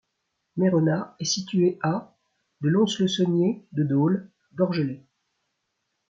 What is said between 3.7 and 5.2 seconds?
de Dole, d'Orgelet.